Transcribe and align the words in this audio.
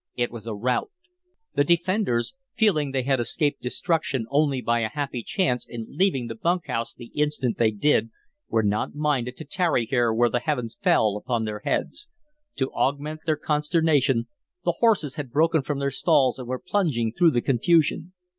It 0.15 0.31
was 0.31 0.47
a 0.47 0.55
rout. 0.55 0.89
The 1.53 1.63
defenders, 1.63 2.33
feeling 2.55 2.89
they 2.89 3.03
had 3.03 3.19
escaped 3.19 3.61
destruction 3.61 4.25
only 4.31 4.59
by 4.59 4.79
a 4.79 4.89
happy 4.89 5.21
chance 5.21 5.63
in 5.69 5.85
leaving 5.89 6.25
the 6.25 6.33
bunk 6.33 6.65
house 6.65 6.95
the 6.95 7.11
instant 7.13 7.59
they 7.59 7.69
did, 7.69 8.09
were 8.49 8.63
not 8.63 8.95
minded 8.95 9.37
to 9.37 9.45
tarry 9.45 9.85
here 9.85 10.11
where 10.11 10.31
the 10.31 10.39
heavens 10.39 10.75
fell 10.81 11.17
upon 11.23 11.45
their 11.45 11.59
heads. 11.63 12.09
To 12.55 12.73
augment 12.73 13.19
their 13.27 13.37
consternation, 13.37 14.27
the 14.65 14.73
horses 14.79 15.17
had 15.17 15.29
broken 15.29 15.61
from 15.61 15.77
their 15.77 15.91
stalls 15.91 16.39
and 16.39 16.47
were 16.47 16.57
plunging 16.57 17.13
through 17.15 17.29
the 17.29 17.41
confusion. 17.43 18.13